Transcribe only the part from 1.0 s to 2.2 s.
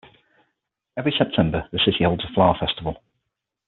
September the city